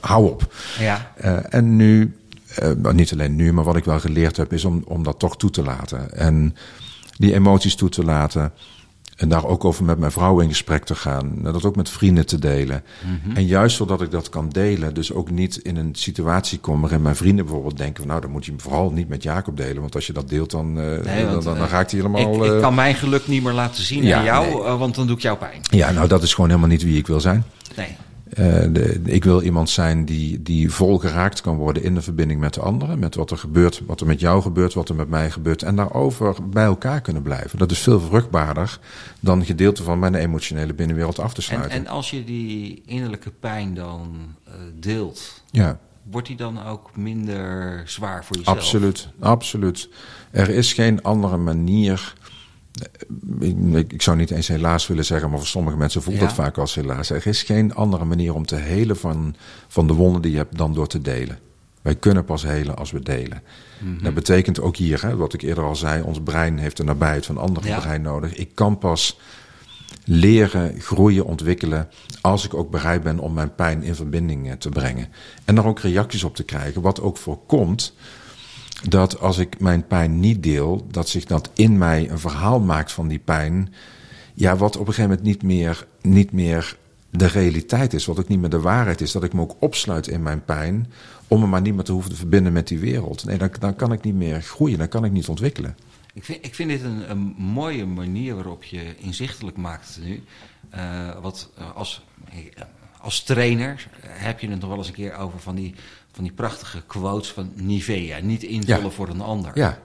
[0.00, 0.54] hou op.
[0.78, 1.12] Ja.
[1.50, 2.14] en nu
[2.62, 5.36] uh, niet alleen nu, maar wat ik wel geleerd heb, is om, om dat toch
[5.36, 6.12] toe te laten.
[6.12, 6.56] En
[7.16, 8.52] die emoties toe te laten.
[9.16, 11.38] En daar ook over met mijn vrouw in gesprek te gaan.
[11.42, 12.82] Dat ook met vrienden te delen.
[13.04, 13.36] Mm -hmm.
[13.36, 17.02] En juist zodat ik dat kan delen, dus ook niet in een situatie kom waarin
[17.02, 19.80] mijn vrienden bijvoorbeeld denken: van, Nou, dan moet je hem vooral niet met Jacob delen.
[19.80, 22.44] Want als je dat deelt, dan, uh, nee, want, dan, dan, raakt hij helemaal.
[22.44, 24.76] Ik, ik, kan mijn geluk niet meer laten zien ja, aan jou, nee.
[24.76, 25.60] want dan doe ik jou pijn.
[25.62, 27.44] Ja, nou, dat is gewoon helemaal niet wie ik wil zijn.
[27.76, 27.96] Nee.
[28.34, 32.54] De, ik wil iemand zijn die, die vol geraakt kan worden in de verbinding met
[32.54, 32.98] de anderen.
[32.98, 35.62] Met wat er gebeurt, wat er met jou gebeurt, wat er met mij gebeurt.
[35.62, 37.58] En daarover bij elkaar kunnen blijven.
[37.58, 38.78] Dat is veel vruchtbaarder
[39.20, 41.70] dan gedeelte van mijn emotionele binnenwereld af te sluiten.
[41.70, 45.78] En, en als je die innerlijke pijn dan uh, deelt, ja.
[46.10, 48.56] wordt die dan ook minder zwaar voor jezelf?
[48.56, 49.88] Absoluut, absoluut.
[50.30, 52.14] Er is geen andere manier
[53.40, 56.22] ik, ik, zou niet eens helaas willen zeggen, maar voor sommige mensen voelt Ja.
[56.22, 57.10] dat vaak als helaas.
[57.10, 59.34] Er is geen andere manier om te helen van,
[59.68, 61.38] van de wonden die je hebt dan door te delen.
[61.82, 63.42] Wij kunnen pas helen als we delen.
[63.78, 64.02] Mhm.
[64.02, 67.26] Dat betekent ook hier, hè, wat ik eerder al zei, ons brein heeft de nabijheid
[67.26, 67.78] van andere Ja.
[67.78, 68.34] brein nodig.
[68.34, 69.18] Ik kan pas
[70.04, 71.88] leren, groeien, ontwikkelen
[72.20, 75.08] als ik ook bereid ben om mijn pijn in verbinding eh, te brengen.
[75.44, 77.94] En daar ook reacties op te krijgen, wat ook voorkomt
[78.88, 82.92] dat als ik mijn pijn niet deel, dat zich dat in mij een verhaal maakt
[82.92, 83.74] van die pijn.
[84.34, 86.76] Ja, wat op een gegeven moment niet meer, niet meer
[87.10, 89.12] de realiteit is, wat ook niet meer de waarheid is.
[89.12, 90.92] Dat ik me ook opsluit in mijn pijn,
[91.28, 93.24] om me maar niet meer te hoeven te verbinden met die wereld.
[93.24, 95.76] Nee, dan, dan kan ik niet meer groeien, dan kan ik niet ontwikkelen.
[96.14, 100.22] Ik vind, ik vind dit een, een mooie manier waarop je inzichtelijk maakt nu.
[100.74, 102.04] Uh, wat uh, als,
[103.00, 105.74] als trainer heb je het nog wel eens een keer over van die,
[106.12, 108.18] van die prachtige quotes van Nivea.
[108.18, 108.90] Niet invullen ja.
[108.90, 109.50] voor een ander.
[109.54, 109.78] Ja.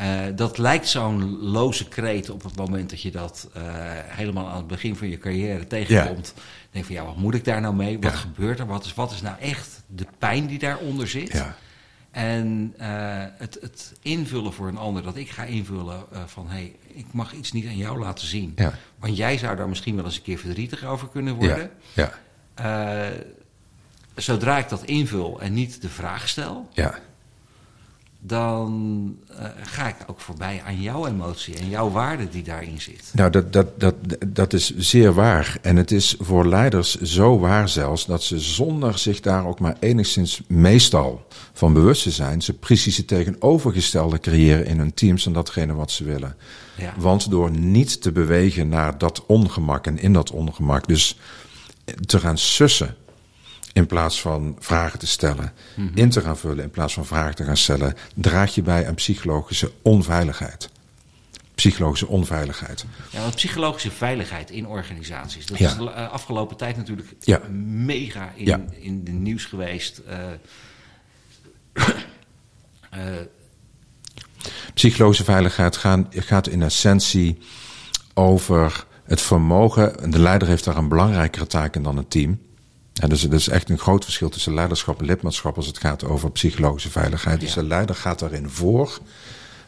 [0.00, 3.62] Uh, dat lijkt zo'n loze kreet op het moment dat je dat uh,
[4.06, 6.32] helemaal aan het begin van je carrière tegenkomt.
[6.36, 6.42] Ja.
[6.70, 7.98] Denk van ja, wat moet ik daar nou mee?
[8.00, 8.18] Wat ja.
[8.18, 8.66] gebeurt er?
[8.66, 11.32] Wat is, wat is nou echt de pijn die daaronder zit?
[11.32, 11.56] Ja.
[12.10, 12.86] En uh,
[13.36, 17.32] het, het, invullen voor een ander, dat ik ga invullen van hé, hey, ik mag
[17.32, 18.54] iets niet aan jou laten zien.
[18.98, 21.70] Want jij zou daar misschien wel eens een keer verdrietig over kunnen worden.
[21.92, 22.12] Ja.
[24.14, 26.98] Zodra ik dat invul en niet de vraag stel, ja
[28.24, 33.10] dan uh, ga ik ook voorbij aan jouw emotie en jouw waarde die daarin zit.
[33.12, 33.94] Nou, dat, dat, dat,
[34.26, 35.58] dat is zeer waar.
[35.62, 39.76] En het is voor leiders zo waar zelfs dat ze zonder zich daar ook maar
[39.80, 45.32] enigszins meestal van bewust te zijn, ze precies het tegenovergestelde creëren in hun teams dan
[45.32, 46.36] datgene wat ze willen.
[46.76, 46.94] Ja.
[46.98, 51.18] Want door niet te bewegen naar dat ongemak en in dat ongemak, dus
[52.06, 52.96] te gaan sussen
[53.72, 55.96] in plaats van vragen te stellen, mm -hmm.
[55.96, 58.94] in te gaan vullen in plaats van vragen te gaan stellen, draag je bij aan
[58.94, 60.70] psychologische onveiligheid.
[61.54, 62.84] Psychologische onveiligheid.
[63.10, 65.46] Ja, want psychologische veiligheid in organisaties.
[65.46, 65.68] Dat Ja.
[65.68, 67.40] is de uh, afgelopen tijd natuurlijk Ja.
[67.64, 68.64] mega in, Ja.
[68.70, 70.00] in de nieuws geweest.
[70.08, 70.16] Uh,
[72.94, 73.00] uh,
[74.74, 77.38] Psychologische veiligheid gaan, gaat in essentie
[78.14, 80.00] over het vermogen.
[80.00, 82.38] en De leider heeft daar een belangrijkere taak in dan het team.
[82.92, 86.04] Ja, dus er is echt een groot verschil tussen leiderschap en lidmaatschap als het gaat
[86.04, 87.40] over psychologische veiligheid.
[87.40, 88.98] Dus de leider gaat daarin voor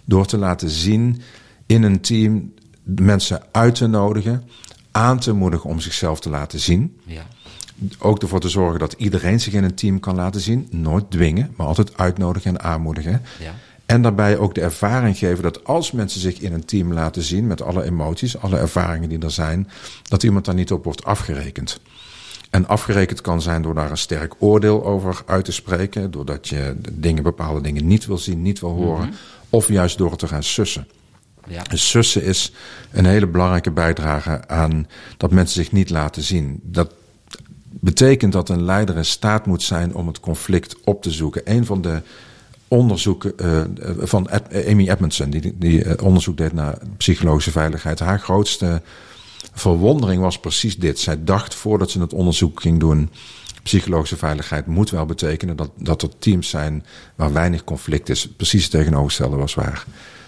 [0.04, 1.22] door te laten zien
[1.66, 2.52] in een team
[2.83, 4.48] mensen uit te nodigen,
[4.90, 7.00] aan te moedigen om zichzelf te laten zien.
[7.04, 7.26] ja.
[7.98, 10.68] Ook ervoor te zorgen dat iedereen zich in een team kan laten zien.
[10.70, 13.22] Nooit dwingen, maar altijd uitnodigen en aanmoedigen.
[13.40, 13.54] Ja.
[13.87, 17.47] En daarbij ook de ervaring geven dat als mensen zich in een team laten zien
[17.47, 19.68] met alle emoties, alle ervaringen die er zijn,
[20.03, 21.81] dat iemand daar niet op wordt afgerekend.
[22.51, 26.77] En afgerekend kan zijn door daar een sterk oordeel over uit te spreken, doordat je
[26.92, 29.14] dingen, bepaalde dingen niet wil zien, niet wil horen,
[29.51, 30.88] of juist door te gaan sussen.
[31.47, 31.62] Ja.
[31.66, 32.53] En sussen is
[32.90, 36.61] een hele belangrijke bijdrage aan dat mensen zich niet laten zien.
[36.62, 36.92] Dat
[37.70, 41.42] betekent dat een leider in staat moet zijn om het conflict op te zoeken.
[41.44, 42.03] Een van de
[42.68, 43.62] onderzoeken uh,
[43.98, 47.98] van Ed, Amy Edmondson, die, die uh, onderzoek deed naar psychologische veiligheid.
[47.98, 48.83] Haar grootste
[49.53, 50.98] verwondering was precies dit.
[50.98, 53.11] Zij dacht voordat ze het onderzoek ging doen.
[53.62, 58.29] Psychologische veiligheid moet wel betekenen dat, dat er teams zijn waar weinig conflict is.
[58.29, 59.85] Precies het tegenovergestelde was waar.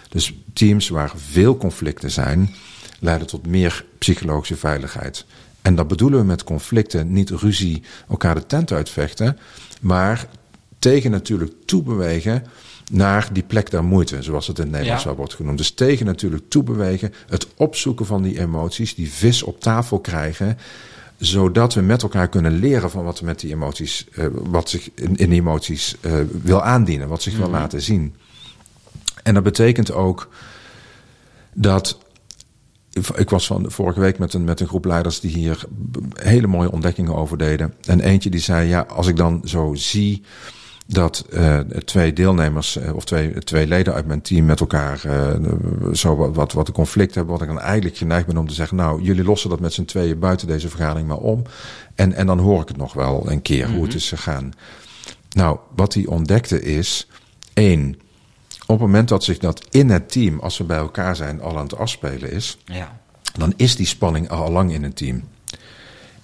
[0.08, 2.54] Dus teams waar veel conflicten zijn,
[3.00, 5.24] leiden tot meer psychologische veiligheid.
[5.62, 9.38] En dat bedoelen we met conflicten niet ruzie, elkaar de tent uitvechten,
[9.80, 10.26] maar
[10.90, 12.42] tegen natuurlijk toebewegen
[12.92, 15.08] naar die plek der moeite, zoals het in het Nederlands Ja.
[15.08, 15.58] wel wordt genoemd.
[15.58, 20.58] Dus tegen natuurlijk toebewegen, het opzoeken van die emoties, die vis op tafel krijgen,
[21.18, 25.16] zodat we met elkaar kunnen leren van wat met die emoties, eh, wat zich in,
[25.16, 28.14] in die emoties eh, wil aandienen, wat zich wil laten zien.
[29.22, 30.28] En dat betekent ook
[31.54, 31.98] dat.
[33.14, 35.64] Ik was van vorige week met een, met een groep leiders die hier
[36.14, 37.74] hele mooie ontdekkingen over deden.
[37.84, 40.22] En eentje die zei: Ja, als ik dan zo zie
[40.86, 45.52] dat eh, twee deelnemers eh, of twee, twee leden uit mijn team met elkaar eh,
[45.92, 48.54] zo wat, wat, wat een conflict hebben, wat ik dan eigenlijk geneigd ben om te
[48.54, 51.42] zeggen: Nou, jullie lossen dat met z'n tweeën buiten deze vergadering maar om.
[51.94, 54.52] En, en dan hoor ik het nog wel een keer hoe het is gegaan.
[55.30, 57.08] Nou, wat hij ontdekte is:
[57.54, 57.98] één,
[58.60, 61.56] op het moment dat zich dat in het team, als we bij elkaar zijn, al
[61.56, 63.00] aan het afspelen is, Ja.
[63.38, 65.22] dan is die spanning al lang in een team.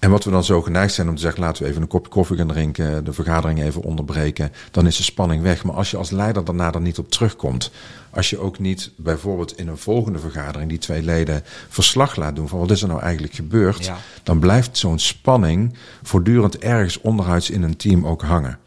[0.02, 2.10] En wat we dan zo geneigd zijn om te zeggen, laten we even een kopje
[2.10, 5.64] koffie gaan drinken, de vergadering even onderbreken, dan is de spanning weg.
[5.64, 7.70] Maar als je als leider daarna er niet op terugkomt,
[8.10, 12.48] als je ook niet bijvoorbeeld in een volgende vergadering die twee leden verslag laat doen
[12.48, 13.96] van wat is er nou eigenlijk gebeurd, Ja.
[14.22, 18.58] dan blijft zo'n spanning voortdurend ergens onderhuids in een team ook hangen.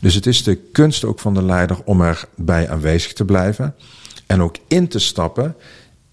[0.00, 3.74] Dus het is de kunst ook van de leider om erbij aanwezig te blijven.
[4.26, 5.56] En ook in te stappen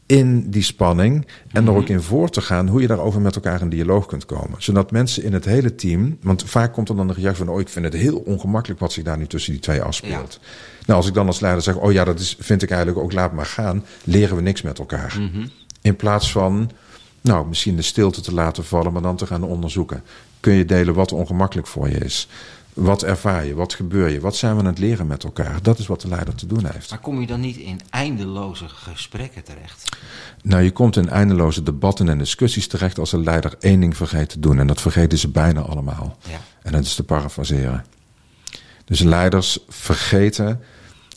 [0.08, 1.28] in die spanning.
[1.52, 4.26] En er ook in voor te gaan hoe je daarover met elkaar in dialoog kunt
[4.26, 4.64] komen.
[4.64, 6.18] Zodat mensen in het hele team.
[6.22, 8.92] Want vaak komt er dan een reactie van: Oh, ik vind het heel ongemakkelijk wat
[8.92, 10.40] zich daar nu tussen die twee afspeelt.
[10.86, 13.14] Nou, als ik dan als leider zeg: Oh ja, dat is, vind ik eigenlijk ook,
[13.14, 13.86] laat maar gaan.
[14.04, 15.20] Leren we niks met elkaar.
[15.82, 16.72] In plaats van.
[17.22, 20.04] Nou, misschien de stilte te laten vallen, maar dan te gaan onderzoeken.
[20.40, 22.28] Kun je delen wat ongemakkelijk voor je is?
[22.78, 23.56] Wat ervaar je?
[23.56, 24.20] Wat gebeur je?
[24.20, 25.62] Wat zijn we aan het leren met elkaar?
[25.62, 26.90] Dat is wat de leider te doen heeft.
[26.90, 29.98] Maar kom je dan niet in eindeloze gesprekken terecht?
[30.42, 34.30] Nou, je komt in eindeloze debatten en discussies terecht als een leider één ding vergeet
[34.30, 34.60] te doen.
[34.60, 36.18] En dat vergeten ze bijna allemaal.
[36.30, 36.40] Ja.
[36.62, 37.86] En dat is te parafraseren.
[38.86, 40.62] Dus leiders vergeten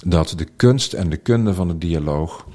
[0.05, 2.47] dat de kunst en de kunde van de dialoog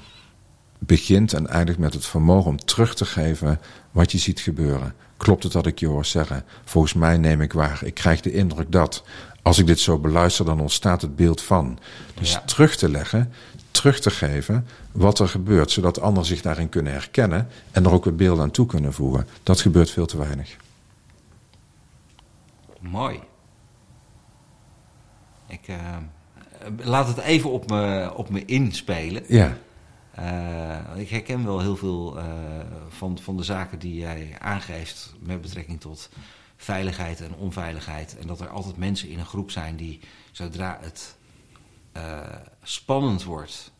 [0.78, 4.94] begint en eindigt met het vermogen om terug te geven wat je ziet gebeuren.
[5.16, 6.44] Klopt het dat ik je hoor zeggen?
[6.64, 7.80] Volgens mij neem ik waar.
[7.84, 9.04] Ik krijg de indruk dat.
[9.42, 11.78] Als ik dit zo beluister, dan ontstaat het beeld van.
[12.14, 12.40] Dus Ja.
[12.40, 13.32] terug te leggen,
[13.70, 18.04] terug te geven wat er gebeurt, zodat anderen zich daarin kunnen herkennen en er ook
[18.04, 19.26] weer beelden aan toe kunnen voegen.
[19.42, 20.56] Dat gebeurt veel te weinig.
[22.80, 23.20] Mooi.
[25.48, 25.76] Ik eh,
[26.76, 29.22] laat het even op me, op me inspelen.
[29.28, 29.56] Ja,
[30.16, 32.24] Eh, ik herken wel heel veel eh,
[32.88, 36.08] van, van de zaken die jij aangeeft met betrekking tot
[36.56, 38.18] veiligheid en onveiligheid.
[38.18, 40.00] En dat er altijd mensen in een groep zijn die,
[40.32, 41.16] zodra het
[41.92, 42.20] eh,
[42.62, 43.70] spannend wordt,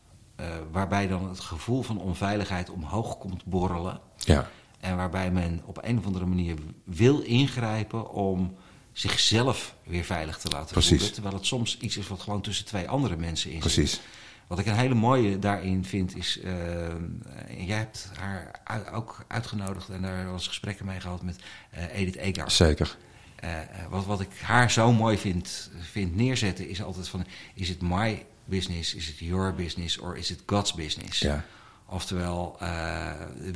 [0.71, 3.99] waarbij dan het gevoel van onveiligheid omhoog komt borrelen.
[4.17, 8.55] ja, En waarbij men op een of andere manier wil ingrijpen om
[8.93, 10.89] zichzelf weer veilig te laten Precies.
[10.91, 11.13] voelen.
[11.13, 13.73] Terwijl het soms iets is wat gewoon tussen twee andere mensen in zit.
[13.73, 14.01] precies.
[14.47, 16.39] Wat ik een hele mooie daarin vind is...
[16.39, 22.15] eh, jij hebt haar ook uitgenodigd en daar was gesprekken mee gehad met eh, Edith
[22.15, 22.51] Egar.
[22.51, 22.97] Zeker.
[23.35, 23.49] Eh,
[23.89, 27.25] wat, wat ik haar zo mooi vind, vind neerzetten is altijd van...
[27.53, 31.19] is het my business, is het your business or is it God's business?
[31.19, 31.45] Ja.
[31.85, 32.57] Oftewel,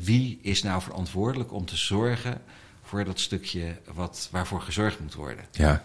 [0.04, 2.42] wie is nou verantwoordelijk om te zorgen
[2.84, 5.46] voor dat stukje wat, waarvoor gezorgd moet worden?
[5.52, 5.84] Ja,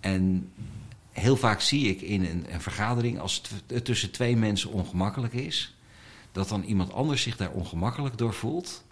[0.00, 0.52] en
[1.14, 5.74] heel vaak zie ik in een, een vergadering, als het tussen twee mensen ongemakkelijk is,
[6.32, 8.82] dat dan iemand anders zich daar ongemakkelijk door voelt.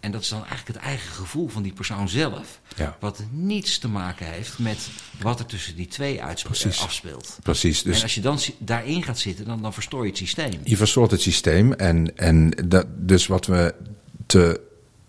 [0.00, 2.96] En dat is dan eigenlijk het eigen gevoel van die persoon zelf, Ja.
[3.00, 4.88] wat niets te maken heeft met
[5.22, 6.76] wat er tussen die twee uitspe- Precies.
[6.78, 7.38] eh, afspeelt.
[7.42, 7.82] precies.
[7.82, 10.60] Dus en als je dan daarin gaat zitten, dan, dan verstoor je het systeem.
[10.64, 11.72] Je verstoort het systeem.
[11.72, 13.74] En, en dat, dus wat we
[14.26, 14.60] te,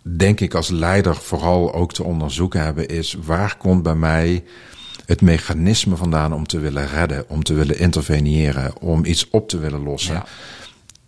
[0.02, 4.44] denk ik, als leider vooral ook te onderzoeken hebben, is waar komt bij mij
[5.12, 9.58] het mechanisme vandaan om te willen redden, om te willen interveneren, om iets op te
[9.60, 10.14] willen lossen.
[10.14, 10.26] Ja.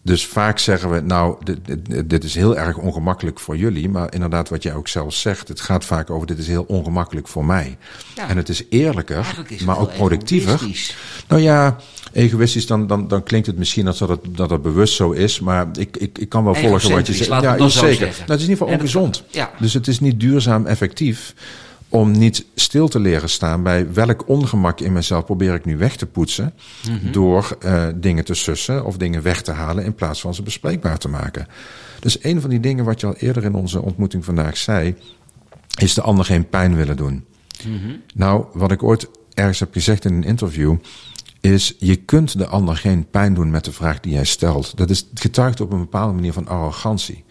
[0.02, 3.89] Dus vaak zeggen we, nou, dit, dit, dit is heel erg ongemakkelijk voor jullie.
[3.89, 7.28] Maar inderdaad, wat jij ook zelf zegt, het gaat vaak over, dit is heel ongemakkelijk
[7.28, 7.78] voor mij.
[8.16, 8.30] Ja.
[8.30, 10.62] En het is eerlijker, Eigenlijk is het maar ook productiever.
[11.28, 11.78] Nou ja,
[12.13, 15.39] egoïstisch, dan, dan, dan klinkt het misschien als dat het, dat het bewust zo is.
[15.39, 17.30] Maar ik, ik, ik kan wel volgen wat je zegt.
[17.42, 17.70] Ja, zeker.
[17.70, 18.08] zeggen.
[18.08, 19.24] Nou, het is in ieder geval dat ongezond.
[19.30, 19.52] ja.
[19.60, 21.34] Dus het is niet duurzaam effectief
[21.93, 25.95] om niet stil te leren staan bij welk ongemak in mezelf probeer ik nu weg
[25.95, 26.53] te poetsen.
[26.88, 27.12] Mhm.
[27.12, 30.97] Door eh, dingen te sussen of dingen weg te halen in plaats van ze bespreekbaar
[30.97, 31.47] te maken.
[31.99, 34.95] Dus een van die dingen wat je al eerder in onze ontmoeting vandaag zei,
[35.79, 37.25] is de ander geen pijn willen doen.
[38.13, 40.75] Nou, wat ik ooit ergens heb gezegd in een interview,
[41.41, 44.77] is je kunt de ander geen pijn doen met de vraag die jij stelt.
[44.77, 47.22] Dat is getuigt op een bepaalde manier van arrogantie.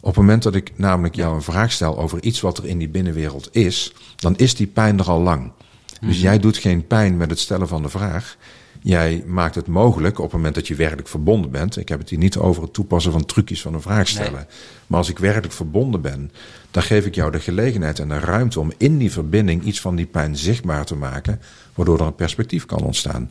[0.00, 2.78] Op het moment dat ik namelijk jou een vraag stel over iets wat er in
[2.78, 5.52] die binnenwereld is, dan is die pijn er al lang.
[6.00, 8.36] Dus jij doet geen pijn met het stellen van de vraag.
[8.82, 11.76] Jij maakt het mogelijk op het moment dat je werkelijk verbonden bent.
[11.76, 14.32] Ik heb het hier niet over het toepassen van trucjes van een vraag stellen.
[14.32, 14.44] Nee.
[14.86, 16.32] Maar als ik werkelijk verbonden ben,
[16.70, 19.96] dan geef ik jou de gelegenheid en de ruimte om in die verbinding iets van
[19.96, 21.40] die pijn zichtbaar te maken,
[21.74, 23.30] waardoor er een perspectief kan ontstaan.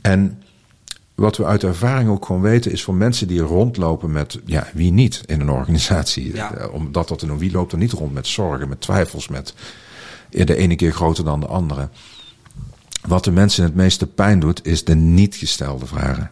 [0.00, 0.42] En
[1.16, 4.92] wat we uit ervaring ook gewoon weten, is voor mensen die rondlopen met, ja, wie
[4.92, 6.54] niet in een organisatie, Ja.
[6.54, 9.54] eh, om dat te doen, wie loopt er niet rond met zorgen, met twijfels, met
[10.30, 11.88] de ene keer groter dan de andere.
[13.06, 16.30] Wat de mensen het meeste pijn doet, is de niet gestelde vragen.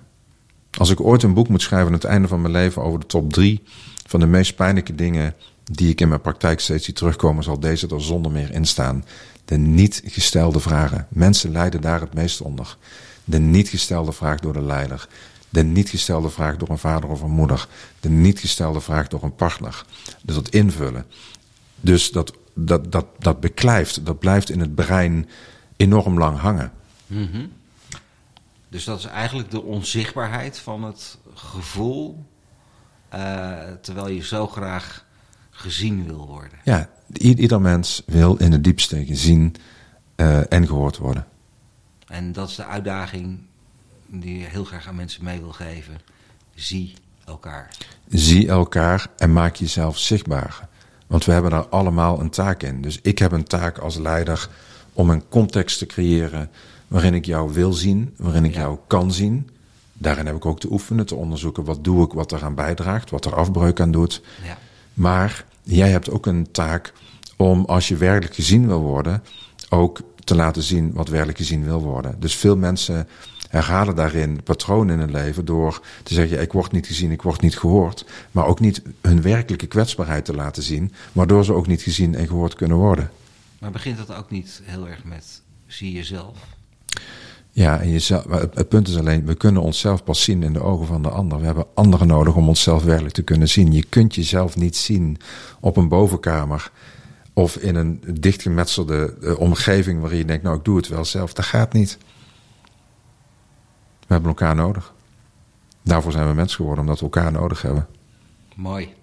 [0.78, 3.06] Als ik ooit een boek moet schrijven aan het einde van mijn leven over de
[3.06, 3.62] top drie
[4.06, 7.88] van de meest pijnlijke dingen die ik in mijn praktijk steeds zie terugkomen, zal deze
[7.88, 9.04] er zonder meer in staan.
[9.44, 11.06] De niet gestelde vragen.
[11.10, 12.76] Mensen lijden daar het meest onder.
[13.24, 15.08] De niet gestelde vraag door de leider.
[15.48, 17.68] De niet gestelde vraag door een vader of een moeder.
[18.00, 19.84] De niet gestelde vraag door een partner.
[20.22, 21.06] Dus dat invullen.
[21.80, 25.28] Dus dat, dat, dat, dat beklijft, dat blijft in het brein
[25.76, 26.72] enorm lang hangen.
[27.06, 27.46] Mhm.
[28.68, 32.24] Dus dat is eigenlijk de onzichtbaarheid van het gevoel,
[33.08, 35.04] eh, terwijl je zo graag
[35.50, 36.58] gezien wil worden.
[36.64, 39.54] Ja, ieder mens wil in het diepste gezien
[40.16, 41.26] eh, en gehoord worden.
[42.06, 43.38] En dat is de uitdaging
[44.06, 46.00] die je heel graag aan mensen mee wil geven.
[46.54, 47.68] Zie elkaar.
[48.08, 50.68] Zie elkaar en maak jezelf zichtbaar.
[51.06, 52.82] Want we hebben daar allemaal een taak in.
[52.82, 54.48] Dus ik heb een taak als leider
[54.92, 56.50] om een context te creëren
[56.88, 58.60] waarin ik jou wil zien, waarin ik Ja.
[58.60, 59.48] jou kan zien.
[59.92, 63.24] Daarin heb ik ook te oefenen, te onderzoeken wat doe ik, wat eraan bijdraagt, wat
[63.24, 64.22] er afbreuk aan doet.
[64.44, 64.58] Ja.
[64.94, 66.92] Maar jij hebt ook een taak
[67.36, 69.22] om, als je werkelijk gezien wil worden,
[69.68, 72.16] ook te laten zien wat werkelijk gezien wil worden.
[72.18, 73.08] Dus veel mensen
[73.48, 77.22] herhalen daarin patronen in hun leven door te zeggen: ja, ik word niet gezien, ik
[77.22, 78.04] word niet gehoord.
[78.30, 82.26] Maar ook niet hun werkelijke kwetsbaarheid te laten zien, waardoor ze ook niet gezien en
[82.26, 83.10] gehoord kunnen worden.
[83.58, 86.37] Maar begint dat ook niet heel erg met zie jezelf?
[87.50, 90.87] Ja, en jezelf, het punt is alleen, we kunnen onszelf pas zien in de ogen
[90.87, 91.38] van de ander.
[91.38, 93.72] We hebben anderen nodig om onszelf werkelijk te kunnen zien.
[93.72, 95.18] Je kunt jezelf niet zien
[95.60, 96.70] op een bovenkamer
[97.34, 101.32] of in een dichtgemetselde eh, omgeving waarin je denkt, nou ik doe het wel zelf.
[101.32, 101.98] Dat gaat niet.
[103.98, 104.94] We hebben elkaar nodig.
[105.82, 107.86] Daarvoor zijn we mens geworden, omdat we elkaar nodig hebben.
[108.54, 108.94] Mooi.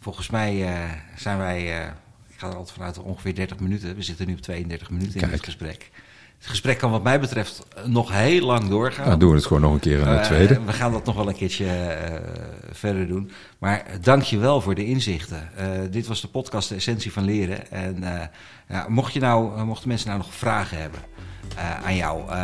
[0.00, 1.88] Volgens mij eh, zijn wij, eh,
[2.28, 3.94] ik ga er altijd vanuit ongeveer 30 minuten.
[3.94, 5.90] We zitten nu op 32 minuten in het gesprek.
[6.38, 9.06] Het gesprek kan wat mij betreft eh, nog heel lang doorgaan.
[9.06, 10.60] Nou, doen we het gewoon nog een keer in de Eh, tweede.
[10.64, 12.14] we gaan dat nog wel een keertje eh,
[12.72, 13.30] verder doen.
[13.58, 15.48] Maar dank je wel voor de inzichten.
[15.56, 17.70] Eh, dit was de podcast De Essentie van Leren.
[17.70, 18.26] En eh,
[18.68, 21.13] ja, mocht je nou, eh, mochten mensen nou nog vragen hebben eh,
[21.84, 22.36] aan jou, eh,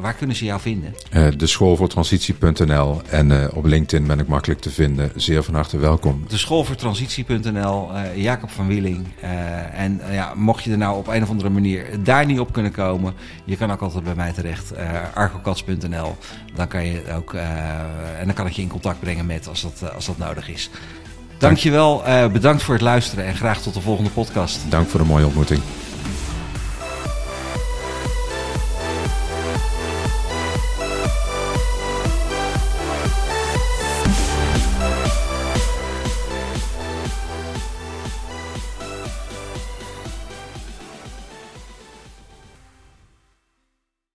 [0.00, 0.94] waar kunnen ze jou vinden?
[1.10, 5.10] Eh, de schoolvoortransitie.nl en eh, op LinkedIn ben ik makkelijk te vinden.
[5.14, 6.24] Zeer van harte welkom.
[6.28, 9.06] De schoolvoortransitie.nl, eh Jacob van Wieling.
[9.20, 9.30] Eh,
[9.80, 12.52] en eh, ja, mocht je er nou op een of andere manier daar niet op
[12.52, 16.16] kunnen komen, je kan ook altijd bij mij terecht, eh argokats.nl.
[16.54, 19.62] Dan kan je ook, eh, en dan kan ik je in contact brengen met als
[19.62, 20.70] dat, eh, als dat nodig is.
[21.38, 24.60] Dankjewel, eh bedankt voor het luisteren en graag tot de volgende podcast.
[24.68, 25.60] Dank voor de mooie ontmoeting.